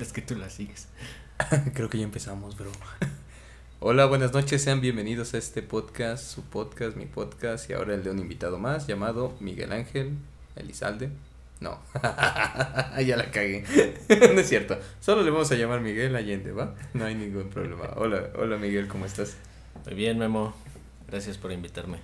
Es 0.00 0.14
que 0.14 0.22
tú 0.22 0.34
la 0.34 0.48
sigues. 0.48 0.88
Creo 1.74 1.90
que 1.90 1.98
ya 1.98 2.04
empezamos, 2.04 2.56
bro. 2.56 2.72
Hola, 3.80 4.06
buenas 4.06 4.32
noches, 4.32 4.62
sean 4.62 4.80
bienvenidos 4.80 5.34
a 5.34 5.38
este 5.38 5.62
podcast, 5.62 6.24
su 6.24 6.42
podcast, 6.42 6.96
mi 6.96 7.04
podcast 7.04 7.68
y 7.68 7.74
ahora 7.74 7.94
el 7.94 8.02
de 8.02 8.10
un 8.10 8.18
invitado 8.18 8.58
más 8.58 8.86
llamado 8.86 9.36
Miguel 9.40 9.72
Ángel 9.72 10.14
Elizalde. 10.56 11.10
No, 11.60 11.78
ya 12.02 13.16
la 13.18 13.30
cagué. 13.30 13.62
no 14.08 14.40
es 14.40 14.48
cierto, 14.48 14.78
solo 15.00 15.22
le 15.22 15.30
vamos 15.30 15.52
a 15.52 15.56
llamar 15.56 15.82
Miguel 15.82 16.16
Allende, 16.16 16.52
¿va? 16.52 16.74
No 16.94 17.04
hay 17.04 17.14
ningún 17.14 17.50
problema. 17.50 17.90
Hola, 17.96 18.30
hola 18.38 18.56
Miguel, 18.56 18.88
¿cómo 18.88 19.04
estás? 19.04 19.36
Muy 19.84 19.94
bien, 19.94 20.18
Memo. 20.18 20.54
Gracias 21.08 21.36
por 21.36 21.52
invitarme. 21.52 21.98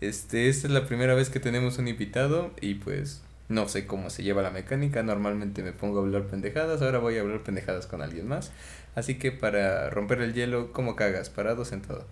Este, 0.00 0.48
esta 0.48 0.68
es 0.68 0.72
la 0.72 0.86
primera 0.86 1.14
vez 1.14 1.30
que 1.30 1.40
tenemos 1.40 1.78
un 1.78 1.88
invitado 1.88 2.52
y 2.60 2.74
pues 2.74 3.23
no 3.48 3.68
sé 3.68 3.86
cómo 3.86 4.10
se 4.10 4.22
lleva 4.22 4.42
la 4.42 4.50
mecánica, 4.50 5.02
normalmente 5.02 5.62
me 5.62 5.72
pongo 5.72 5.98
a 5.98 6.02
hablar 6.02 6.24
pendejadas, 6.24 6.80
ahora 6.82 6.98
voy 6.98 7.18
a 7.18 7.20
hablar 7.20 7.42
pendejadas 7.42 7.86
con 7.86 8.02
alguien 8.02 8.26
más. 8.26 8.52
Así 8.94 9.18
que 9.18 9.32
para 9.32 9.90
romper 9.90 10.20
el 10.22 10.34
hielo, 10.34 10.72
¿cómo 10.72 10.96
cagas? 10.96 11.30
¿Parado 11.30 11.62
o 11.62 11.64
sentado? 11.64 12.06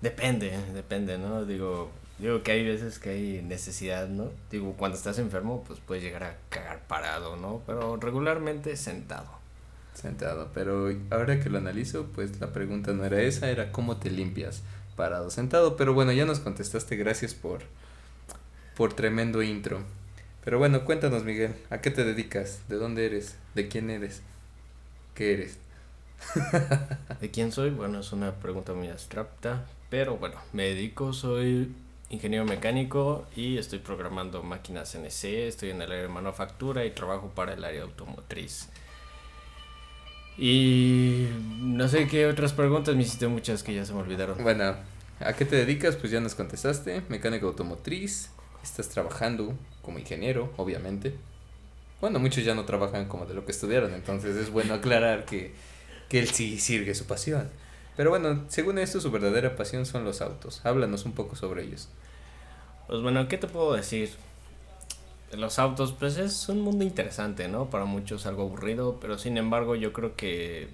Depende, 0.00 0.58
depende, 0.74 1.18
¿no? 1.18 1.44
Digo, 1.44 1.90
digo 2.18 2.42
que 2.42 2.52
hay 2.52 2.66
veces 2.66 2.98
que 2.98 3.10
hay 3.10 3.42
necesidad, 3.42 4.08
¿no? 4.08 4.30
Digo, 4.50 4.74
cuando 4.76 4.96
estás 4.96 5.18
enfermo, 5.18 5.64
pues 5.66 5.80
puedes 5.80 6.02
llegar 6.02 6.24
a 6.24 6.36
cagar 6.48 6.80
parado, 6.86 7.36
¿no? 7.36 7.62
Pero 7.66 7.96
regularmente 7.96 8.76
sentado. 8.76 9.30
Sentado, 9.94 10.50
pero 10.54 10.90
ahora 11.10 11.38
que 11.38 11.50
lo 11.50 11.58
analizo, 11.58 12.06
pues 12.14 12.40
la 12.40 12.52
pregunta 12.52 12.92
no 12.92 13.04
era 13.04 13.20
esa, 13.20 13.50
era 13.50 13.72
cómo 13.72 13.98
te 13.98 14.10
limpias 14.10 14.62
parado, 14.96 15.30
sentado. 15.30 15.76
Pero 15.76 15.94
bueno, 15.94 16.12
ya 16.12 16.24
nos 16.24 16.40
contestaste, 16.40 16.96
gracias 16.96 17.34
por, 17.34 17.62
por 18.76 18.94
tremendo 18.94 19.42
intro. 19.42 19.82
Pero 20.44 20.58
bueno, 20.58 20.84
cuéntanos, 20.84 21.24
Miguel, 21.24 21.54
¿a 21.70 21.80
qué 21.80 21.90
te 21.90 22.04
dedicas? 22.04 22.62
¿De 22.68 22.76
dónde 22.76 23.06
eres? 23.06 23.36
¿De 23.54 23.68
quién 23.68 23.90
eres? 23.90 24.22
¿Qué 25.14 25.34
eres? 25.34 25.58
¿De 27.20 27.30
quién 27.30 27.52
soy? 27.52 27.70
Bueno, 27.70 28.00
es 28.00 28.12
una 28.12 28.32
pregunta 28.34 28.72
muy 28.72 28.88
abstracta, 28.88 29.66
pero 29.90 30.16
bueno, 30.16 30.36
me 30.52 30.64
dedico, 30.64 31.12
soy 31.12 31.72
ingeniero 32.10 32.44
mecánico 32.44 33.26
y 33.34 33.56
estoy 33.56 33.78
programando 33.78 34.42
máquinas 34.42 34.94
NC, 34.94 35.48
estoy 35.48 35.70
en 35.70 35.82
el 35.82 35.90
área 35.90 36.02
de 36.02 36.08
manufactura 36.08 36.84
y 36.84 36.90
trabajo 36.90 37.30
para 37.34 37.54
el 37.54 37.64
área 37.64 37.82
automotriz. 37.82 38.68
Y 40.38 41.28
no 41.60 41.88
sé 41.88 42.06
qué 42.06 42.26
otras 42.26 42.52
preguntas, 42.52 42.94
me 42.96 43.02
hiciste 43.02 43.28
muchas 43.28 43.62
que 43.62 43.74
ya 43.74 43.84
se 43.84 43.92
me 43.92 44.00
olvidaron. 44.00 44.42
Bueno, 44.42 44.76
¿a 45.20 45.32
qué 45.34 45.44
te 45.44 45.56
dedicas? 45.56 45.96
Pues 45.96 46.10
ya 46.12 46.20
nos 46.20 46.34
contestaste, 46.34 47.02
mecánico 47.08 47.46
automotriz, 47.46 48.30
estás 48.62 48.88
trabajando 48.88 49.54
como 49.82 49.98
ingeniero, 49.98 50.52
obviamente. 50.56 51.14
Bueno, 52.00 52.18
muchos 52.18 52.44
ya 52.44 52.54
no 52.54 52.64
trabajan 52.64 53.06
como 53.06 53.26
de 53.26 53.34
lo 53.34 53.44
que 53.44 53.52
estudiaron, 53.52 53.94
entonces 53.94 54.36
es 54.36 54.50
bueno 54.50 54.74
aclarar 54.74 55.24
que, 55.24 55.52
que 56.08 56.18
él 56.18 56.28
sí 56.28 56.58
sirve 56.58 56.94
su 56.94 57.06
pasión. 57.06 57.48
Pero 57.96 58.10
bueno, 58.10 58.44
según 58.48 58.78
esto, 58.78 59.00
su 59.00 59.10
verdadera 59.10 59.54
pasión 59.54 59.86
son 59.86 60.04
los 60.04 60.20
autos. 60.20 60.64
Háblanos 60.64 61.04
un 61.04 61.12
poco 61.12 61.36
sobre 61.36 61.64
ellos. 61.64 61.88
Pues 62.86 63.02
bueno, 63.02 63.28
¿qué 63.28 63.38
te 63.38 63.46
puedo 63.46 63.74
decir? 63.74 64.10
Los 65.32 65.58
autos, 65.58 65.92
pues 65.92 66.16
es 66.18 66.48
un 66.48 66.60
mundo 66.60 66.84
interesante, 66.84 67.48
¿no? 67.48 67.70
Para 67.70 67.84
muchos 67.84 68.26
algo 68.26 68.42
aburrido, 68.42 68.98
pero 69.00 69.18
sin 69.18 69.38
embargo 69.38 69.76
yo 69.76 69.92
creo 69.92 70.14
que 70.16 70.68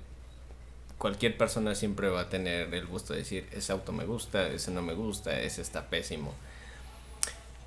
cualquier 0.99 1.39
persona 1.39 1.75
siempre 1.75 2.09
va 2.09 2.23
a 2.23 2.29
tener 2.29 2.75
el 2.75 2.87
gusto 2.87 3.13
de 3.13 3.21
decir, 3.21 3.49
ese 3.53 3.73
auto 3.73 3.93
me 3.93 4.05
gusta, 4.05 4.49
ese 4.49 4.73
no 4.73 4.83
me 4.83 4.95
gusta, 4.95 5.41
ese 5.41 5.63
está 5.63 5.89
pésimo. 5.89 6.35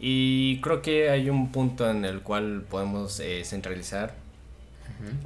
Y 0.03 0.59
creo 0.61 0.81
que 0.81 1.11
hay 1.11 1.29
un 1.29 1.51
punto 1.51 1.87
en 1.87 2.05
el 2.05 2.21
cual 2.21 2.65
podemos 2.67 3.19
eh, 3.19 3.43
centralizar, 3.45 4.15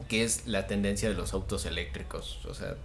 que 0.09 0.25
es 0.25 0.47
la 0.47 0.67
tendencia 0.67 1.07
de 1.07 1.15
los 1.15 1.33
autos 1.33 1.65
eléctricos. 1.65 2.45
O 2.45 2.53
sea, 2.53 2.75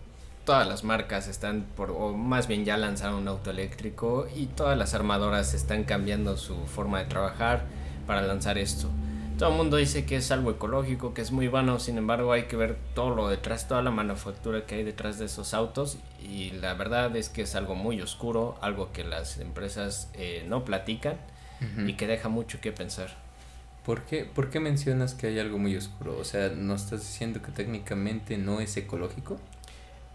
todas 0.45 0.69
las 0.69 0.85
marcas 0.85 1.27
están 1.27 1.67
por, 1.77 1.91
o 1.91 2.13
más 2.13 2.47
bien 2.47 2.65
ya 2.65 2.77
lanzaron 2.77 3.17
un 3.17 3.27
auto 3.27 3.51
eléctrico 3.51 4.29
y 4.37 4.47
todas 4.47 4.79
las 4.79 4.95
armadoras 4.95 5.53
están 5.53 5.83
cambiando 5.83 6.37
su 6.37 6.57
forma 6.67 7.01
de 7.01 7.07
trabajar 7.07 7.65
para 8.07 8.23
lanzar 8.23 8.57
esto. 8.57 8.89
Todo 9.37 9.51
el 9.51 9.57
mundo 9.57 9.77
dice 9.77 10.05
que 10.07 10.15
es 10.15 10.31
algo 10.31 10.53
ecológico, 10.53 11.13
que 11.13 11.23
es 11.23 11.33
muy 11.33 11.49
bueno, 11.49 11.81
sin 11.81 11.99
embargo 11.99 12.31
hay 12.31 12.45
que 12.45 12.55
ver 12.55 12.77
todo 12.95 13.17
lo 13.17 13.29
detrás, 13.29 13.67
toda 13.67 13.83
la 13.83 13.91
manufactura 13.91 14.65
que 14.65 14.77
hay 14.77 14.85
detrás 14.85 15.19
de 15.19 15.25
esos 15.25 15.55
autos 15.55 15.97
y 16.23 16.51
la 16.51 16.75
verdad 16.75 17.17
es 17.17 17.31
que 17.31 17.43
es 17.43 17.57
algo 17.57 17.75
muy 17.75 18.01
oscuro, 18.01 18.57
algo 18.61 18.93
que 18.93 19.03
las 19.03 19.39
empresas 19.39 20.09
eh, 20.15 20.45
no 20.47 20.65
platican 20.65 21.17
y 21.87 21.95
que 21.95 22.07
deja 22.07 22.29
mucho 22.29 22.61
que 22.61 22.73
pensar. 22.73 23.17
¿Por 23.85 24.03
qué, 24.03 24.25
¿Por 24.25 24.51
qué 24.51 24.61
mencionas 24.61 25.15
que 25.15 25.29
hay 25.29 25.39
algo 25.39 25.59
muy 25.59 25.77
oscuro? 25.77 26.17
O 26.19 26.25
sea, 26.25 26.51
¿no 26.51 26.75
estás 26.75 27.01
diciendo 27.01 27.43
que 27.43 27.51
técnicamente 27.51 28.37
no 28.37 28.61
es 28.61 28.77
ecológico? 28.77 29.39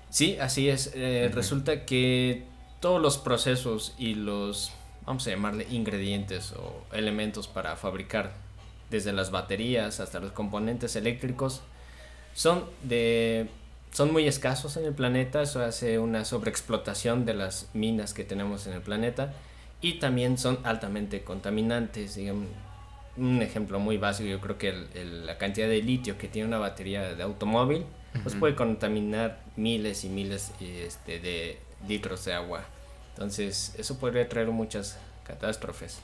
Sí, 0.10 0.38
así 0.40 0.70
es. 0.70 0.92
Eh, 0.96 1.32
Resulta 1.34 1.86
que 1.86 2.44
todos 2.80 3.02
los 3.02 3.18
procesos 3.18 3.96
y 3.98 4.16
los, 4.16 4.72
vamos 5.06 5.26
a 5.28 5.32
llamarle, 5.32 5.68
ingredientes 5.70 6.52
o 6.54 6.86
elementos 6.94 7.48
para 7.48 7.76
fabricar, 7.76 8.34
desde 8.90 9.12
las 9.12 9.32
baterías 9.32 10.00
hasta 10.00 10.20
los 10.20 10.32
componentes 10.32 10.96
eléctricos, 10.96 11.62
son 12.34 12.66
de 12.84 13.50
son 13.92 14.12
muy 14.12 14.28
escasos 14.28 14.76
en 14.76 14.86
el 14.86 14.94
planeta, 14.94 15.42
eso 15.42 15.64
hace 15.64 16.00
una 16.00 16.26
sobreexplotación 16.26 17.26
de 17.26 17.34
las 17.34 17.70
minas 17.74 18.14
que 18.14 18.26
tenemos 18.26 18.68
en 18.68 18.74
el 18.74 18.82
planeta 18.82 19.34
y 19.82 20.00
también 20.00 20.38
son 20.38 20.60
altamente 20.64 21.24
contaminantes. 21.24 22.16
Digamos, 22.16 22.48
un 23.18 23.42
ejemplo 23.42 23.80
muy 23.80 23.98
básico, 23.98 24.30
yo 24.30 24.42
creo 24.42 24.58
que 24.58 24.70
el, 24.70 25.26
la 25.26 25.38
cantidad 25.38 25.68
de 25.68 25.82
litio 25.82 26.18
que 26.18 26.28
tiene 26.28 26.48
una 26.48 26.58
batería 26.58 27.16
de 27.16 27.24
automóvil, 27.24 27.86
pues 28.24 28.36
puede 28.36 28.56
contaminar 28.56 29.44
miles 29.56 30.06
y 30.06 30.10
miles 30.10 30.52
este, 30.60 31.20
de 31.20 31.60
litros 31.88 32.24
de 32.26 32.34
agua. 32.34 32.66
Entonces, 33.14 33.76
eso 33.78 33.98
podría 33.98 34.28
traer 34.28 34.48
muchas 34.48 34.98
catástrofes. 35.26 36.00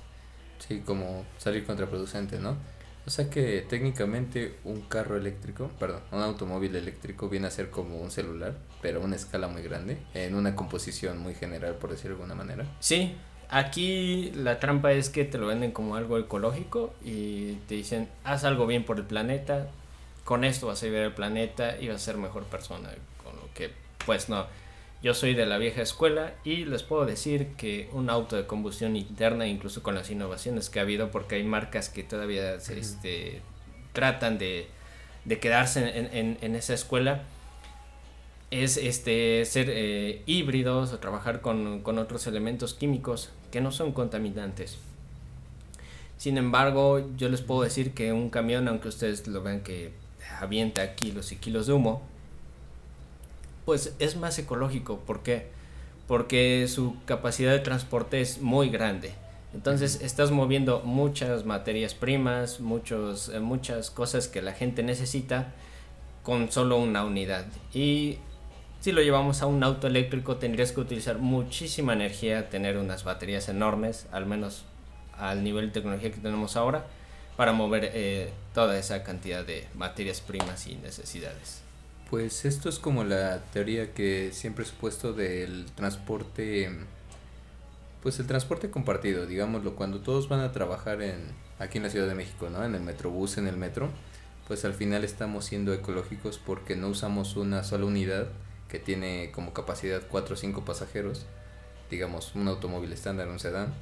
Sí, 0.60 0.82
como 0.82 1.26
salir 1.38 1.66
contraproducente, 1.66 2.40
¿no? 2.40 2.58
O 3.06 3.10
sea 3.10 3.30
que 3.30 3.66
técnicamente 3.68 4.58
un 4.64 4.82
carro 4.82 5.18
eléctrico, 5.18 5.72
perdón, 5.80 6.02
un 6.12 6.22
automóvil 6.22 6.76
eléctrico 6.76 7.30
viene 7.30 7.48
a 7.48 7.52
ser 7.52 7.72
como 7.72 8.00
un 8.00 8.12
celular, 8.12 8.56
pero 8.82 9.02
a 9.02 9.04
una 9.04 9.16
escala 9.16 9.48
muy 9.48 9.64
grande, 9.64 9.98
en 10.14 10.36
una 10.36 10.56
composición 10.56 11.18
muy 11.18 11.34
general, 11.34 11.76
por 11.76 11.90
decirlo 11.90 12.18
de 12.18 12.24
alguna 12.24 12.36
manera. 12.36 12.66
Sí, 12.80 13.16
Aquí 13.54 14.32
la 14.34 14.60
trampa 14.60 14.94
es 14.94 15.10
que 15.10 15.26
te 15.26 15.38
lo 15.38 15.48
venden 15.48 15.72
como 15.72 15.98
algo 15.98 16.18
ecológico 16.18 16.94
y 17.04 17.56
te 17.68 17.76
dicen, 17.76 18.08
haz 18.24 18.46
algo 18.46 18.66
bien 18.66 18.86
por 18.86 18.98
el 18.98 19.04
planeta, 19.04 19.68
con 20.24 20.46
esto 20.46 20.68
vas 20.68 20.82
a 20.82 20.86
vivir 20.86 21.02
el 21.02 21.14
planeta 21.14 21.78
y 21.78 21.90
vas 21.90 21.98
a 21.98 22.00
ser 22.00 22.16
mejor 22.16 22.46
persona. 22.46 22.90
Con 23.22 23.36
lo 23.36 23.54
que, 23.54 23.72
pues 24.06 24.30
no, 24.30 24.46
yo 25.04 25.14
soy 25.14 25.34
de 25.34 25.46
la 25.46 25.58
vieja 25.58 25.82
escuela 25.82 26.32
y 26.46 26.64
les 26.64 26.84
puedo 26.84 27.06
decir 27.06 27.48
que 27.58 27.90
un 27.92 28.10
auto 28.10 28.38
de 28.38 28.48
combustión 28.48 28.96
interna, 28.96 29.46
incluso 29.48 29.84
con 29.84 29.96
las 29.96 30.10
innovaciones 30.10 30.70
que 30.70 30.80
ha 30.80 30.84
habido, 30.84 31.12
porque 31.12 31.36
hay 31.36 31.44
marcas 31.44 31.90
que 31.90 32.04
todavía 32.04 32.54
este, 32.54 33.42
tratan 33.92 34.38
de, 34.38 34.68
de 35.26 35.40
quedarse 35.40 36.00
en, 36.00 36.16
en, 36.16 36.38
en 36.40 36.56
esa 36.56 36.74
escuela, 36.74 37.24
es 38.52 38.76
este 38.76 39.44
ser 39.46 39.68
eh, 39.70 40.22
híbridos 40.26 40.92
o 40.92 41.00
trabajar 41.00 41.40
con, 41.42 41.82
otros 41.86 42.28
elementos 42.28 42.74
químicos 42.74 43.30
que 43.50 43.62
no 43.62 43.72
son 43.72 43.94
contaminantes. 43.94 44.78
Sin 46.18 46.38
embargo, 46.38 47.10
yo 47.18 47.30
les 47.30 47.42
puedo 47.42 47.64
decir 47.64 47.94
que 47.94 48.14
un 48.14 48.30
camión, 48.30 48.68
aunque 48.68 48.90
ustedes 48.90 49.26
lo 49.28 49.42
vean 49.42 49.62
que 49.62 49.94
avienta 50.40 50.96
kilos 50.96 51.32
y 51.32 51.38
kilos 51.38 51.66
de 51.66 51.74
humo, 51.74 52.04
pues 53.66 53.96
es 54.00 54.18
más 54.18 54.38
ecológico. 54.38 55.00
¿Por 55.00 55.24
qué? 55.24 55.48
Porque 56.08 56.68
su 56.68 56.98
capacidad 57.06 57.54
de 57.54 57.60
transporte 57.60 58.20
es 58.22 58.42
muy 58.42 58.70
grande. 58.70 59.14
Entonces 59.54 60.02
estás 60.02 60.32
moviendo 60.32 60.82
muchas 60.82 61.46
materias 61.46 61.94
primas, 61.94 62.60
muchos, 62.60 63.30
eh, 63.30 63.40
muchas 63.40 63.90
cosas 63.90 64.28
que 64.28 64.42
la 64.42 64.54
gente 64.54 64.84
necesita 64.84 65.54
con 66.24 66.52
solo 66.52 66.78
una 66.78 67.04
unidad. 67.04 67.46
Y 67.74 68.18
si 68.82 68.92
lo 68.92 69.02
llevamos 69.02 69.44
a 69.44 69.46
un 69.46 69.64
auto 69.64 69.86
eléctrico 69.86 70.38
tendrías 70.38 70.72
que 70.72 70.82
utilizar 70.82 71.20
muchísima 71.20 71.94
energía, 71.94 72.50
tener 72.50 72.78
unas 72.78 73.04
baterías 73.04 73.48
enormes, 73.48 74.08
al 74.12 74.26
menos 74.26 74.66
al 75.18 75.44
nivel 75.44 75.68
de 75.68 75.74
tecnología 75.74 76.12
que 76.12 76.18
tenemos 76.18 76.58
ahora, 76.58 76.88
para 77.38 77.54
mover 77.54 77.92
eh, 77.94 78.32
toda 78.56 78.78
esa 78.80 79.04
cantidad 79.04 79.46
de 79.46 79.68
materias 79.76 80.20
primas 80.20 80.66
y 80.66 80.76
necesidades. 80.76 81.62
Pues 82.10 82.44
esto 82.44 82.70
es 82.70 82.80
como 82.80 83.04
la 83.04 83.44
teoría 83.54 83.94
que 83.94 84.32
siempre 84.34 84.66
he 84.66 84.68
supuesto 84.68 85.14
del 85.14 85.68
transporte, 85.76 86.72
pues 88.02 88.20
el 88.20 88.26
transporte 88.26 88.72
compartido, 88.72 89.28
digámoslo, 89.28 89.76
cuando 89.76 90.00
todos 90.00 90.28
van 90.28 90.40
a 90.40 90.52
trabajar 90.52 91.04
en, 91.04 91.20
aquí 91.60 91.78
en 91.78 91.84
la 91.84 91.92
Ciudad 91.92 92.08
de 92.08 92.16
México, 92.16 92.50
¿no? 92.50 92.66
En 92.66 92.74
el 92.74 92.82
metrobús, 92.82 93.38
en 93.38 93.48
el 93.48 93.58
metro, 93.58 93.90
pues 94.48 94.66
al 94.66 94.74
final 94.74 95.04
estamos 95.04 95.46
siendo 95.46 95.72
ecológicos 95.72 96.40
porque 96.44 96.76
no 96.76 96.90
usamos 96.90 97.38
una 97.38 97.64
sola 97.64 97.86
unidad, 97.86 98.28
que 98.72 98.80
tiene 98.80 99.32
como 99.34 99.54
capacidad 99.54 100.02
4 100.10 100.34
o 100.34 100.38
5 100.38 100.64
pasajeros, 100.64 101.26
digamos 101.90 102.34
un 102.36 102.48
automóvil 102.48 102.94
estándar, 102.94 103.28
un 103.28 103.40
sedán, 103.40 103.74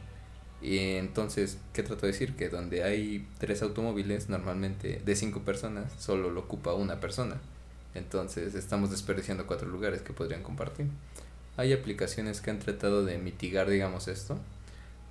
Y 0.61 0.79
entonces, 0.97 1.57
¿qué 1.73 1.83
trato 1.83 2.05
de 2.05 2.11
decir? 2.11 2.35
Que 2.35 2.49
donde 2.49 2.83
hay 2.83 3.25
tres 3.37 3.61
automóviles, 3.61 4.27
normalmente 4.27 5.01
de 5.05 5.15
cinco 5.15 5.41
personas, 5.41 5.93
solo 5.97 6.29
lo 6.31 6.41
ocupa 6.41 6.73
una 6.73 6.99
persona. 6.99 7.37
Entonces 7.95 8.55
estamos 8.55 8.91
desperdiciando 8.91 9.47
cuatro 9.47 9.69
lugares 9.69 10.01
que 10.01 10.11
podrían 10.11 10.43
compartir. 10.43 10.87
Hay 11.55 11.71
aplicaciones 11.71 12.41
que 12.41 12.51
han 12.51 12.59
tratado 12.59 13.05
de 13.05 13.17
mitigar, 13.19 13.69
digamos, 13.69 14.09
esto. 14.09 14.37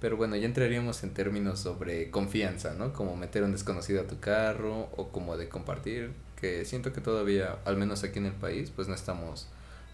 Pero 0.01 0.17
bueno, 0.17 0.37
ya 0.37 0.47
entraríamos 0.47 1.03
en 1.03 1.15
términos 1.15 1.61
sobre 1.61 2.11
confianza, 2.11 2.75
¿no? 2.75 2.93
Como 2.93 3.17
meter 3.17 3.43
un 3.43 3.53
desconocido 3.53 4.03
a 4.03 4.07
tu 4.07 4.21
carro 4.21 4.91
o 4.97 5.09
como 5.09 5.37
de 5.39 5.49
compartir, 5.49 6.13
que 6.41 6.65
siento 6.67 6.93
que 6.93 7.01
todavía, 7.01 7.59
al 7.65 7.77
menos 7.77 8.05
aquí 8.05 8.19
en 8.19 8.27
el 8.27 8.35
país, 8.35 8.71
pues 8.75 8.87
no 8.89 8.95
estamos 8.95 9.49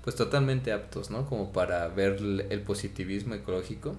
pues 0.04 0.16
totalmente 0.16 0.70
aptos, 0.70 1.10
¿no? 1.10 1.26
Como 1.26 1.50
para 1.50 1.88
ver 1.88 2.18
el 2.50 2.60
positivismo 2.60 3.34
ecológico. 3.34 3.96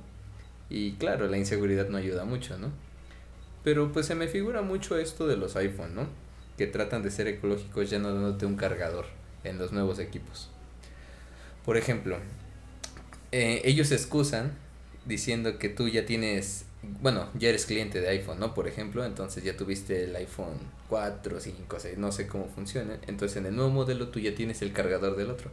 Y 0.70 0.94
claro, 0.94 1.28
la 1.28 1.38
inseguridad 1.38 1.90
no 1.90 1.98
ayuda 1.98 2.26
mucho, 2.26 2.60
¿no? 2.60 2.72
Pero 3.64 3.92
pues 3.92 4.06
se 4.06 4.14
me 4.14 4.28
figura 4.28 4.62
mucho 4.62 5.00
esto 5.00 5.26
de 5.26 5.36
los 5.36 5.56
iPhone, 5.56 5.96
¿no? 5.96 6.08
Que 6.58 6.68
tratan 6.68 7.02
de 7.02 7.10
ser 7.10 7.28
ecológicos 7.28 7.90
ya 7.90 7.98
no 7.98 8.14
dándote 8.14 8.46
un 8.46 8.56
cargador 8.56 9.08
en 9.44 9.58
los 9.58 9.72
nuevos 9.72 9.98
equipos. 9.98 10.52
Por 11.66 11.76
ejemplo, 11.76 12.20
eh, 13.32 13.64
ellos 13.66 13.88
se 13.88 13.96
excusan 13.96 14.54
diciendo 15.06 15.58
que 15.58 15.70
tú 15.70 15.88
ya 15.88 16.06
tienes, 16.06 16.66
bueno, 17.02 17.30
ya 17.34 17.50
eres 17.50 17.66
cliente 17.66 18.00
de 18.00 18.10
iPhone, 18.10 18.40
¿no? 18.40 18.54
Por 18.54 18.68
ejemplo, 18.68 19.04
entonces 19.04 19.44
ya 19.44 19.58
tuviste 19.58 20.04
el 20.04 20.16
iPhone 20.16 20.60
4, 20.88 21.40
5, 21.40 21.80
6, 21.80 21.98
no 21.98 22.12
sé 22.12 22.28
cómo 22.28 22.48
funciona. 22.54 23.00
Entonces 23.08 23.38
en 23.38 23.48
el 23.48 23.56
nuevo 23.56 23.72
modelo 23.72 24.10
tú 24.10 24.20
ya 24.20 24.36
tienes 24.36 24.62
el 24.62 24.72
cargador 24.72 25.16
del 25.16 25.32
otro. 25.32 25.50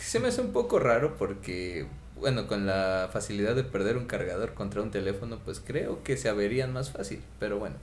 Se 0.00 0.20
me 0.20 0.28
hace 0.28 0.40
un 0.40 0.52
poco 0.52 0.78
raro 0.78 1.16
porque, 1.16 1.86
bueno, 2.16 2.46
con 2.46 2.66
la 2.66 3.08
facilidad 3.12 3.54
de 3.56 3.64
perder 3.64 3.96
un 3.96 4.06
cargador 4.06 4.54
contra 4.54 4.82
un 4.82 4.90
teléfono, 4.90 5.40
pues 5.44 5.60
creo 5.60 6.02
que 6.02 6.16
se 6.16 6.28
averían 6.28 6.72
más 6.72 6.90
fácil, 6.90 7.20
pero 7.38 7.58
bueno. 7.58 7.76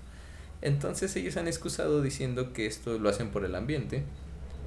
Entonces 0.61 1.15
ellos 1.15 1.37
han 1.37 1.47
excusado 1.47 2.01
diciendo 2.01 2.53
que 2.53 2.67
esto 2.67 2.99
lo 2.99 3.09
hacen 3.09 3.29
por 3.29 3.45
el 3.45 3.55
ambiente, 3.55 4.03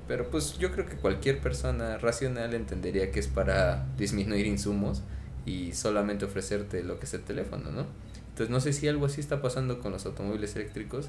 pero 0.09 0.29
pues 0.29 0.59
yo 0.59 0.73
creo 0.73 0.87
que 0.87 0.97
cualquier 0.97 1.41
persona 1.41 1.99
racional 1.99 2.53
entendería 2.55 3.11
que 3.11 3.21
es 3.21 3.29
para 3.29 3.87
disminuir 3.97 4.47
insumos 4.47 5.03
y 5.47 5.73
solamente 5.73 6.25
ofrecerte 6.25 6.83
lo 6.83 6.99
que 6.99 7.07
es 7.07 7.15
el 7.15 7.23
teléfono, 7.23 7.71
¿no? 7.71 7.87
Entonces 8.31 8.51
no 8.51 8.61
sé 8.61 8.73
si 8.73 8.89
algo 8.89 9.07
así 9.07 9.21
está 9.21 9.41
pasando 9.41 9.79
con 9.79 9.93
los 9.93 10.05
automóviles 10.07 10.57
eléctricos, 10.57 11.09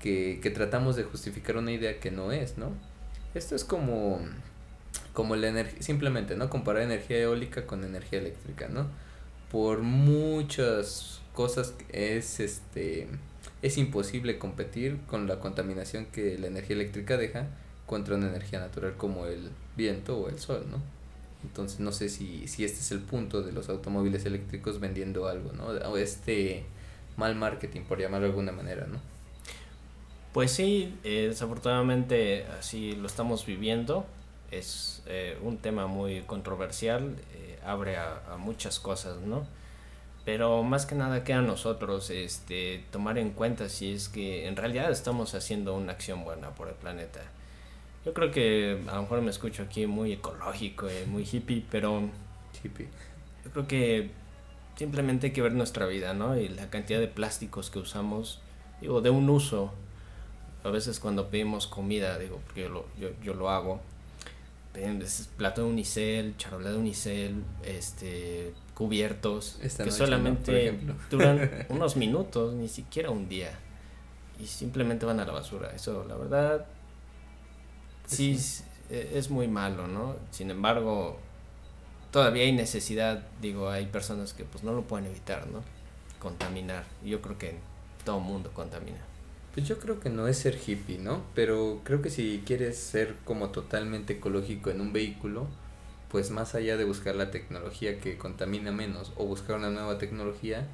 que, 0.00 0.40
que 0.42 0.50
tratamos 0.50 0.96
de 0.96 1.04
justificar 1.04 1.58
una 1.58 1.70
idea 1.70 2.00
que 2.00 2.10
no 2.10 2.32
es, 2.32 2.58
¿no? 2.58 2.72
Esto 3.34 3.54
es 3.54 3.64
como 3.64 4.20
como 5.12 5.36
la 5.36 5.48
energía, 5.48 5.82
simplemente, 5.82 6.36
¿no? 6.36 6.48
Comparar 6.50 6.82
energía 6.82 7.18
eólica 7.18 7.66
con 7.66 7.84
energía 7.84 8.20
eléctrica, 8.20 8.68
¿no? 8.68 8.86
Por 9.50 9.80
muchas 9.80 11.20
cosas 11.34 11.74
es 11.90 12.40
este 12.40 13.08
es 13.62 13.78
imposible 13.78 14.38
competir 14.38 14.98
con 15.06 15.28
la 15.28 15.38
contaminación 15.38 16.06
que 16.06 16.38
la 16.38 16.48
energía 16.48 16.76
eléctrica 16.76 17.16
deja 17.16 17.46
contra 17.86 18.16
una 18.16 18.28
energía 18.28 18.58
natural 18.58 18.96
como 18.96 19.26
el 19.26 19.50
viento 19.76 20.18
o 20.18 20.28
el 20.28 20.38
sol, 20.38 20.66
¿no? 20.70 20.78
Entonces 21.44 21.80
no 21.80 21.92
sé 21.92 22.08
si, 22.08 22.46
si 22.48 22.64
este 22.64 22.80
es 22.80 22.92
el 22.92 23.00
punto 23.00 23.42
de 23.42 23.52
los 23.52 23.68
automóviles 23.68 24.24
eléctricos 24.24 24.80
vendiendo 24.80 25.28
algo, 25.28 25.52
¿no? 25.52 25.66
O 25.66 25.96
este 25.96 26.64
mal 27.16 27.34
marketing, 27.36 27.82
por 27.82 28.00
llamarlo 28.00 28.26
de 28.26 28.30
alguna 28.30 28.52
manera, 28.52 28.86
¿no? 28.86 29.00
Pues 30.32 30.50
sí, 30.50 30.94
eh, 31.04 31.26
desafortunadamente 31.28 32.46
así 32.58 32.92
lo 32.96 33.06
estamos 33.06 33.44
viviendo 33.44 34.06
es 34.52 35.02
eh, 35.06 35.36
un 35.42 35.58
tema 35.58 35.86
muy 35.86 36.20
controversial, 36.22 37.16
eh, 37.34 37.58
abre 37.64 37.96
a, 37.96 38.36
muchas 38.38 38.78
cosas, 38.78 39.20
¿no? 39.22 39.46
Pero 40.24 40.62
más 40.62 40.86
que 40.86 40.94
nada 40.94 41.24
queda 41.24 41.38
a 41.38 41.42
nosotros 41.42 42.10
este, 42.10 42.84
tomar 42.92 43.18
en 43.18 43.30
cuenta 43.30 43.68
si 43.68 43.92
es 43.92 44.08
que 44.08 44.46
en 44.46 44.54
realidad 44.54 44.90
estamos 44.92 45.34
haciendo 45.34 45.74
una 45.74 45.92
acción 45.92 46.22
buena 46.22 46.50
por 46.50 46.68
el 46.68 46.74
planeta. 46.74 47.20
Yo 48.04 48.14
creo 48.14 48.30
que 48.30 48.80
a 48.88 48.94
lo 48.96 49.02
mejor 49.02 49.22
me 49.22 49.30
escucho 49.30 49.62
aquí 49.62 49.86
muy 49.86 50.12
ecológico, 50.12 50.86
y 50.88 51.08
muy 51.08 51.24
hippie, 51.24 51.64
pero 51.70 52.02
hippie. 52.62 52.88
yo 53.44 53.50
creo 53.50 53.66
que 53.66 54.10
simplemente 54.76 55.28
hay 55.28 55.32
que 55.32 55.42
ver 55.42 55.52
nuestra 55.52 55.86
vida, 55.86 56.14
¿no? 56.14 56.36
Y 56.36 56.48
la 56.48 56.70
cantidad 56.70 57.00
de 57.00 57.08
plásticos 57.08 57.70
que 57.70 57.78
usamos, 57.78 58.40
digo, 58.80 59.00
de 59.00 59.10
un 59.10 59.28
uso. 59.30 59.72
A 60.64 60.70
veces 60.70 61.00
cuando 61.00 61.28
pedimos 61.28 61.66
comida, 61.66 62.18
digo, 62.18 62.40
porque 62.44 62.62
yo 62.62 62.68
lo, 62.68 62.86
yo, 62.98 63.08
yo 63.22 63.34
lo 63.34 63.50
hago, 63.50 63.80
plato 65.36 65.62
de 65.62 65.68
unicel, 65.68 66.36
charola 66.36 66.70
de 66.70 66.76
unicel, 66.76 67.44
este, 67.62 68.54
cubiertos, 68.74 69.58
que 69.60 69.90
solamente 69.90 70.78
duran 71.10 71.66
unos 71.68 71.96
minutos, 71.96 72.54
ni 72.54 72.68
siquiera 72.68 73.10
un 73.10 73.28
día, 73.28 73.52
y 74.40 74.46
simplemente 74.46 75.06
van 75.06 75.20
a 75.20 75.24
la 75.24 75.32
basura. 75.32 75.70
Eso, 75.74 76.04
la 76.08 76.16
verdad, 76.16 76.66
sí, 78.06 78.38
e, 78.90 79.12
es 79.14 79.30
muy 79.30 79.48
malo, 79.48 79.86
¿no? 79.88 80.16
Sin 80.30 80.50
embargo, 80.50 81.18
todavía 82.10 82.44
hay 82.44 82.52
necesidad, 82.52 83.22
digo, 83.40 83.68
hay 83.68 83.86
personas 83.86 84.32
que 84.32 84.44
pues 84.44 84.64
no 84.64 84.72
lo 84.72 84.82
pueden 84.82 85.06
evitar, 85.06 85.46
¿no? 85.48 85.62
Contaminar. 86.18 86.84
Yo 87.04 87.20
creo 87.20 87.36
que 87.36 87.56
todo 88.04 88.20
mundo 88.20 88.50
contamina. 88.52 89.11
Pues 89.54 89.68
yo 89.68 89.78
creo 89.78 90.00
que 90.00 90.08
no 90.08 90.28
es 90.28 90.38
ser 90.38 90.58
hippie, 90.66 90.98
¿no? 90.98 91.22
Pero 91.34 91.82
creo 91.84 92.00
que 92.00 92.08
si 92.08 92.42
quieres 92.46 92.78
ser 92.78 93.16
como 93.24 93.50
totalmente 93.50 94.14
ecológico 94.14 94.70
en 94.70 94.80
un 94.80 94.94
vehículo, 94.94 95.46
pues 96.10 96.30
más 96.30 96.54
allá 96.54 96.76
de 96.78 96.84
buscar 96.84 97.16
la 97.16 97.30
tecnología 97.30 97.98
que 98.00 98.16
contamina 98.16 98.72
menos 98.72 99.12
o 99.16 99.26
buscar 99.26 99.56
una 99.56 99.70
nueva 99.70 99.98
tecnología, 99.98 100.66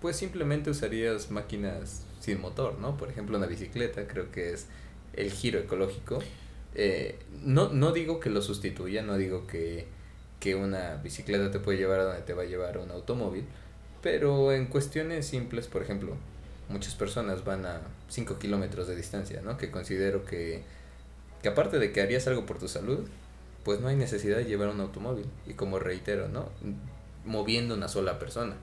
pues 0.00 0.16
simplemente 0.16 0.70
usarías 0.70 1.30
máquinas 1.30 2.04
sin 2.20 2.40
motor, 2.40 2.78
¿no? 2.80 2.96
Por 2.96 3.10
ejemplo, 3.10 3.38
una 3.38 3.46
bicicleta 3.46 4.06
creo 4.08 4.30
que 4.32 4.54
es 4.54 4.66
el 5.14 5.30
giro 5.30 5.60
ecológico. 5.60 6.20
Eh, 6.74 7.18
no, 7.44 7.68
no 7.68 7.92
digo 7.92 8.20
que 8.20 8.30
lo 8.30 8.42
sustituya, 8.42 9.02
no 9.02 9.18
digo 9.18 9.46
que, 9.46 9.86
que 10.40 10.56
una 10.56 10.96
bicicleta 10.96 11.50
te 11.50 11.60
puede 11.60 11.78
llevar 11.78 12.00
a 12.00 12.04
donde 12.04 12.22
te 12.22 12.34
va 12.34 12.42
a 12.42 12.46
llevar 12.46 12.78
un 12.78 12.90
automóvil, 12.90 13.44
pero 14.02 14.52
en 14.52 14.66
cuestiones 14.66 15.26
simples, 15.26 15.66
por 15.68 15.82
ejemplo, 15.82 16.16
muchas 16.70 16.94
personas 16.94 17.44
van 17.44 17.66
a 17.66 17.80
5 18.08 18.38
kilómetros 18.38 18.86
de 18.86 18.96
distancia, 18.96 19.42
¿no? 19.42 19.58
Que 19.58 19.70
considero 19.70 20.24
que, 20.24 20.62
que 21.42 21.48
aparte 21.48 21.78
de 21.78 21.92
que 21.92 22.00
harías 22.00 22.26
algo 22.26 22.46
por 22.46 22.58
tu 22.58 22.68
salud, 22.68 23.06
pues 23.64 23.80
no 23.80 23.88
hay 23.88 23.96
necesidad 23.96 24.38
de 24.38 24.44
llevar 24.44 24.68
un 24.68 24.80
automóvil. 24.80 25.26
Y 25.46 25.54
como 25.54 25.78
reitero, 25.78 26.28
¿no? 26.28 26.48
Moviendo 27.24 27.74
una 27.74 27.88
sola 27.88 28.18
persona. 28.18 28.56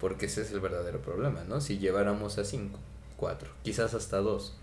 Porque 0.00 0.26
ese 0.26 0.42
es 0.42 0.52
el 0.52 0.60
verdadero 0.60 1.00
problema, 1.00 1.44
¿no? 1.44 1.60
Si 1.60 1.78
lleváramos 1.78 2.38
a 2.38 2.44
5, 2.44 2.78
4, 3.16 3.50
quizás 3.62 3.94
hasta 3.94 4.18
2, 4.18 4.56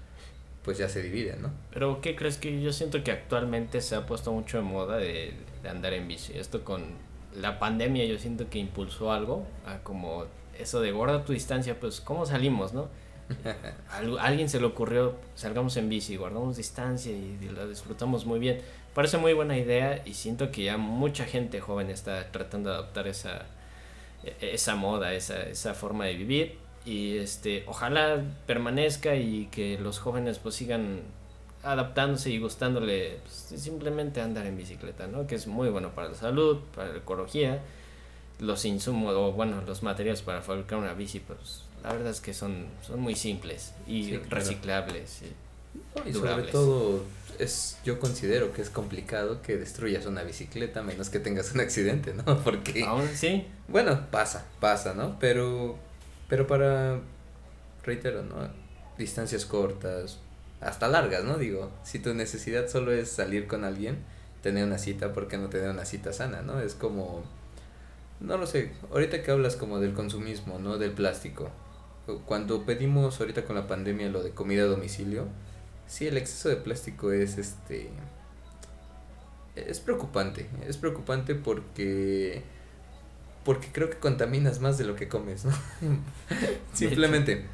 pues 0.64 0.78
ya 0.78 0.90
se 0.90 1.02
divide, 1.02 1.38
¿no? 1.38 1.52
Pero 1.72 2.02
¿qué 2.02 2.16
crees 2.16 2.38
que 2.38 2.62
yo 2.62 2.74
siento 2.74 3.04
que 3.04 3.12
actualmente 3.12 3.82
se 3.82 3.96
ha 3.96 4.06
puesto 4.06 4.32
mucho 4.32 4.58
de 4.58 4.64
moda 4.64 4.98
de, 4.98 5.34
de 5.62 5.70
andar 5.70 5.94
en 5.94 6.08
bici? 6.08 6.34
Esto 6.38 6.64
con 6.64 6.84
la 7.36 7.60
pandemia 7.60 8.06
yo 8.06 8.18
siento 8.18 8.50
que 8.50 8.60
impulsó 8.60 9.12
algo 9.12 9.46
a 9.66 9.80
como 9.80 10.26
eso 10.60 10.82
de 10.82 10.92
guarda 10.92 11.26
tu 11.26 11.34
distancia, 11.34 11.80
pues 11.80 12.02
¿cómo 12.02 12.26
salimos, 12.26 12.74
no? 12.74 12.90
A 13.90 14.26
alguien 14.26 14.50
se 14.50 14.60
le 14.60 14.66
ocurrió, 14.66 15.16
salgamos 15.36 15.78
en 15.78 15.90
bici, 15.90 16.16
guardamos 16.16 16.58
distancia 16.58 17.12
y, 17.12 17.38
la 17.56 17.66
disfrutamos 17.66 18.26
muy 18.26 18.40
bien. 18.40 18.62
Parece 18.94 19.18
muy 19.18 19.34
buena 19.34 19.58
idea 19.58 20.02
y 20.06 20.14
siento 20.14 20.52
que 20.52 20.64
ya 20.64 20.78
mucha 20.78 21.26
gente 21.26 21.60
joven 21.60 21.90
está 21.90 22.32
tratando 22.32 22.70
de 22.70 22.76
adoptar 22.78 23.08
esa, 23.08 23.46
e, 24.24 24.54
esa 24.54 24.76
moda, 24.76 25.14
esa, 25.14 25.42
esa 25.44 25.74
forma 25.74 26.06
de 26.06 26.16
vivir 26.16 26.58
y 26.86 27.18
este 27.18 27.64
ojalá 27.68 28.22
permanezca 28.46 29.16
y 29.16 29.48
que 29.48 29.80
los 29.80 30.00
jóvenes 30.00 30.38
pues 30.38 30.56
sigan 30.56 31.02
adaptándose 31.64 32.30
y 32.30 32.38
gustándole 32.38 33.18
pues, 33.24 33.60
simplemente 33.60 34.22
andar 34.22 34.46
en 34.46 34.56
bicicleta, 34.56 35.08
¿no? 35.08 35.26
Que 35.26 35.36
es 35.36 35.48
muy 35.48 35.70
bueno 35.70 35.96
para 35.96 36.10
la 36.10 36.16
salud, 36.16 36.60
para 36.76 36.90
la 36.90 36.98
ecología 36.98 37.60
los 38.40 38.66
insumos 38.66 39.14
o 39.16 39.32
bueno, 39.32 39.62
los 39.66 39.84
materiales 39.84 40.22
para 40.22 40.42
fabricar 40.42 40.80
una 40.80 40.94
bici, 40.94 41.20
pues 41.20 41.64
la 41.84 41.94
verdad 41.94 42.12
es 42.12 42.22
que 42.22 42.34
son, 42.34 42.66
son 42.86 43.00
muy 43.00 43.16
simples 43.16 43.74
y 43.88 44.18
reciclables. 44.18 45.22
Y, 46.06 46.14
sobre 46.14 46.44
todo 46.44 47.04
es 47.38 47.78
yo 47.84 48.00
considero 48.00 48.54
que 48.54 48.62
es 48.62 48.70
complicado 48.70 49.42
que 49.42 49.58
destruyas 49.58 50.06
una 50.06 50.24
bicicleta 50.24 50.82
menos 50.82 51.10
que 51.10 51.20
tengas 51.20 51.54
un 51.54 51.60
accidente, 51.60 52.14
¿no? 52.14 52.24
Porque 52.44 52.84
aún 52.84 53.08
sí. 53.14 53.46
Bueno, 53.68 54.08
pasa, 54.10 54.46
pasa, 54.60 54.94
¿no? 54.94 55.20
Pero 55.20 55.78
pero 56.28 56.48
para 56.48 57.00
reitero, 57.84 58.24
¿no? 58.24 58.36
Distancias 58.98 59.46
cortas, 59.46 60.20
hasta 60.62 60.88
largas, 60.88 61.24
¿no? 61.24 61.38
Digo, 61.38 61.72
si 61.84 62.00
tu 62.00 62.14
necesidad 62.14 62.68
solo 62.68 62.92
es 62.92 63.10
salir 63.12 63.48
con 63.48 63.64
alguien, 63.64 63.98
tener 64.42 64.64
una 64.64 64.78
cita, 64.78 65.14
¿por 65.14 65.28
qué 65.28 65.38
no 65.38 65.50
tener 65.50 65.70
una 65.70 65.86
cita 65.86 66.14
sana, 66.14 66.42
¿no? 66.42 66.60
Es 66.60 66.74
como 66.74 67.24
no 68.20 68.38
lo 68.38 68.48
sé, 68.48 68.72
ahorita 68.92 69.24
que 69.24 69.32
hablas 69.32 69.56
como 69.56 69.80
del 69.80 69.94
consumismo, 69.94 70.60
¿no? 70.60 70.78
Del 70.78 70.92
plástico. 70.92 71.50
Cuando 72.26 72.66
pedimos 72.66 73.20
ahorita 73.20 73.46
con 73.46 73.56
la 73.56 73.68
pandemia 73.68 74.10
lo 74.10 74.24
de 74.24 74.32
comida 74.32 74.64
a 74.64 74.68
domicilio, 74.68 75.28
sí, 75.88 76.08
el 76.08 76.18
exceso 76.18 76.50
de 76.50 76.58
plástico 76.58 77.12
es 77.12 77.38
este... 77.38 77.90
Es 79.56 79.80
preocupante, 79.80 80.48
es 80.68 80.78
preocupante 80.78 81.34
porque 81.34 82.44
porque 83.46 83.68
creo 83.72 83.90
que 83.92 83.98
contaminas 83.98 84.60
más 84.60 84.78
de 84.78 84.86
lo 84.86 84.96
que 84.96 85.08
comes, 85.08 85.46
¿no? 85.46 85.52
Simplemente. 86.74 87.46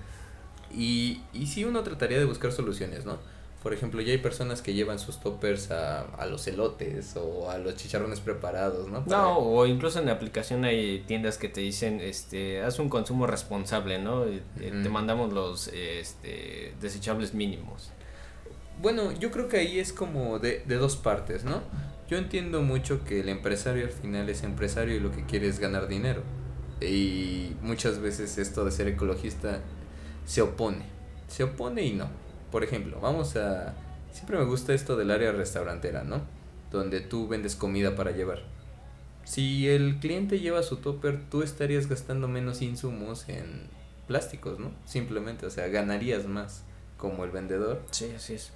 Y, 0.74 1.22
y 1.34 1.48
sí 1.48 1.66
uno 1.66 1.84
trataría 1.84 2.18
de 2.18 2.26
buscar 2.26 2.54
soluciones, 2.54 3.06
¿no? 3.06 3.20
Por 3.62 3.74
ejemplo, 3.74 4.02
ya 4.02 4.12
hay 4.12 4.18
personas 4.18 4.62
que 4.64 4.74
llevan 4.74 4.98
sus 4.98 5.20
toppers 5.20 5.70
a, 5.70 6.02
a 6.16 6.26
los 6.26 6.48
elotes 6.48 7.16
o 7.16 7.50
a 7.52 7.60
los 7.60 7.76
chicharrones 7.76 8.20
preparados, 8.20 8.88
¿no? 8.90 9.06
Para- 9.06 9.18
No, 9.22 9.38
o 9.38 9.68
incluso 9.68 10.00
en 10.00 10.08
la 10.08 10.14
aplicación 10.14 10.66
hay 10.66 11.04
tiendas 11.06 11.38
que 11.38 11.48
te 11.48 11.62
dicen, 11.62 12.00
este, 12.02 12.64
haz 12.64 12.80
un 12.80 12.90
consumo 12.90 13.28
responsable, 13.28 14.00
¿no? 14.00 14.26
Eh, 14.26 14.42
Te 14.58 14.90
mandamos 14.90 15.32
los, 15.32 15.68
este, 15.68 16.74
desechables 16.82 17.36
mínimos. 17.36 17.92
Bueno, 18.82 19.12
yo 19.12 19.30
creo 19.30 19.48
que 19.48 19.58
ahí 19.58 19.78
es 19.80 19.94
como 19.94 20.40
de, 20.40 20.64
de 20.66 20.76
dos 20.78 20.96
partes, 20.96 21.44
¿no? 21.44 21.62
Yo 22.10 22.18
entiendo 22.18 22.64
mucho 22.64 23.04
que 23.06 23.20
el 23.20 23.30
empresario 23.30 23.86
al 23.86 23.92
final 23.92 24.28
es 24.30 24.42
empresario 24.44 24.96
y 24.96 25.00
lo 25.00 25.12
que 25.12 25.24
quiere 25.28 25.48
es 25.48 25.60
ganar 25.60 25.88
dinero. 25.88 26.24
Y 26.82 27.56
muchas 27.62 28.00
veces 28.00 28.40
esto 28.40 28.66
de 28.66 28.72
ser 28.72 28.88
ecologista 28.88 29.60
se 30.26 30.42
opone. 30.42 30.84
Se 31.28 31.44
opone 31.44 31.84
y 31.84 31.94
no. 31.94 32.10
Por 32.52 32.64
ejemplo, 32.64 33.00
vamos 33.02 33.36
a... 33.36 33.74
Siempre 34.12 34.38
me 34.38 34.46
gusta 34.46 34.74
esto 34.74 34.98
del 34.98 35.12
área 35.12 35.32
restaurantera, 35.32 36.04
¿no? 36.04 36.22
Donde 36.72 37.00
tú 37.00 37.28
vendes 37.28 37.56
comida 37.56 37.96
para 37.96 38.12
llevar. 38.12 38.40
Si 39.24 39.70
el 39.70 40.00
cliente 40.00 40.40
lleva 40.40 40.64
su 40.64 40.78
topper, 40.78 41.22
tú 41.30 41.44
estarías 41.44 41.88
gastando 41.88 42.28
menos 42.28 42.62
insumos 42.62 43.30
en 43.30 43.70
plásticos, 44.08 44.60
¿no? 44.60 44.72
Simplemente, 44.86 45.46
o 45.46 45.50
sea, 45.50 45.68
ganarías 45.70 46.26
más 46.26 46.64
como 46.98 47.24
el 47.24 47.32
vendedor 47.32 47.82
Sí, 47.92 48.12
así 48.16 48.34
es. 48.34 48.52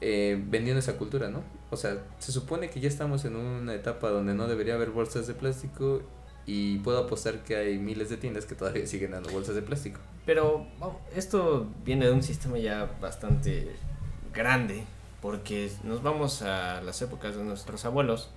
eh, 0.00 0.40
vendiendo 0.48 0.80
esa 0.80 0.96
cultura, 0.98 1.30
¿no? 1.30 1.42
O 1.70 1.76
sea, 1.76 2.04
se 2.18 2.32
supone 2.32 2.68
que 2.68 2.80
ya 2.80 2.88
estamos 2.88 3.24
en 3.24 3.36
una 3.36 3.74
etapa 3.74 4.10
donde 4.10 4.34
no 4.34 4.46
debería 4.48 4.74
haber 4.74 4.90
bolsas 4.90 5.26
de 5.26 5.34
plástico 5.34 6.02
y 6.48 6.78
puedo 6.78 6.98
apostar 6.98 7.44
que 7.44 7.56
hay 7.56 7.76
miles 7.76 8.08
de 8.08 8.16
tiendas 8.16 8.46
que 8.46 8.54
todavía 8.54 8.86
siguen 8.86 9.10
dando 9.10 9.30
bolsas 9.30 9.54
de 9.54 9.60
plástico. 9.60 10.00
Pero 10.24 10.66
vamos, 10.80 10.96
esto 11.14 11.66
viene 11.84 12.06
de 12.06 12.12
un 12.12 12.22
sistema 12.22 12.56
ya 12.56 12.90
bastante 13.02 13.76
grande, 14.32 14.82
porque 15.20 15.70
nos 15.84 16.02
vamos 16.02 16.40
a 16.40 16.80
las 16.80 17.02
épocas 17.02 17.36
de 17.36 17.44
nuestros 17.44 17.84
abuelos 17.84 18.30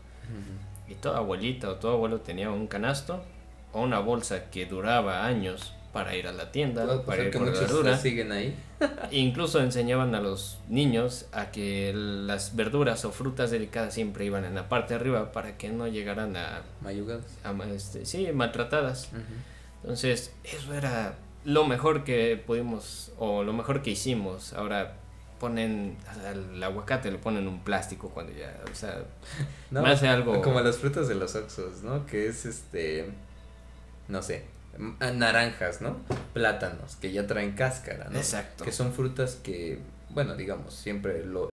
y 0.90 0.96
toda 0.96 1.20
abuelita 1.20 1.70
o 1.70 1.76
todo 1.76 1.94
abuelo 1.94 2.20
tenía 2.20 2.52
un 2.52 2.68
canasto 2.68 3.24
o 3.72 3.82
una 3.82 4.00
bolsa 4.00 4.50
que 4.52 4.66
duraba 4.66 5.26
años 5.26 5.74
para 5.94 6.16
ir 6.16 6.28
a 6.28 6.32
la 6.32 6.52
tienda, 6.52 6.86
Puedo 6.86 7.04
para 7.04 7.24
ir 7.24 7.32
por 7.32 7.42
muchos 7.42 7.60
verdura. 7.60 7.98
siguen 7.98 8.32
ahí. 8.32 8.56
Incluso 9.12 9.60
enseñaban 9.62 10.16
a 10.16 10.22
los 10.22 10.60
niños 10.70 11.26
a 11.32 11.52
que 11.52 11.92
las 11.94 12.56
verduras 12.56 13.04
o 13.06 13.12
frutas 13.12 13.52
delicadas 13.52 13.94
siempre 13.94 14.26
iban 14.26 14.46
en 14.46 14.56
la 14.56 14.70
parte 14.70 14.94
de 14.94 15.00
arriba 15.02 15.32
para 15.32 15.58
que 15.58 15.70
no 15.70 15.88
llegaran 15.88 16.36
a, 16.38 16.62
Mayugados. 16.82 17.26
a 17.44 17.52
este, 17.68 18.06
sí, 18.06 18.30
maltratadas. 18.34 19.10
Entonces, 19.84 20.34
eso 20.44 20.74
era 20.74 21.16
lo 21.44 21.66
mejor 21.66 22.04
que 22.04 22.42
pudimos 22.46 23.12
o 23.18 23.44
lo 23.44 23.54
mejor 23.54 23.82
que 23.82 23.92
hicimos. 23.92 24.54
Ahora 24.54 24.98
ponen 25.40 25.98
al 26.24 26.62
aguacate 26.64 27.10
le 27.10 27.18
ponen 27.18 27.48
un 27.48 27.64
plástico 27.64 28.10
cuando 28.10 28.32
ya, 28.32 28.62
o 28.72 28.76
sea, 28.76 29.04
No, 29.72 29.82
me 29.82 29.90
hace 29.90 30.08
algo 30.08 30.40
Como 30.42 30.62
las 30.62 30.78
frutas 30.78 31.08
de 31.08 31.16
los 31.16 31.34
Oxos, 31.36 31.82
¿no? 31.82 32.06
Que 32.06 32.28
es 32.28 32.46
este. 32.46 33.10
No 34.08 34.22
sé. 34.22 34.46
Ah, 35.00 35.12
Naranjas, 35.12 35.82
¿no? 35.82 35.98
Plátanos, 36.34 36.96
que 36.96 37.12
ya 37.12 37.28
traen 37.28 37.54
cáscara, 37.54 38.10
¿no? 38.10 38.18
Exacto. 38.18 38.64
Que 38.64 38.72
son 38.72 38.94
frutas 38.94 39.36
que, 39.36 39.80
bueno, 40.10 40.36
digamos, 40.36 40.74
siempre 40.74 41.24
lo, 41.26 41.51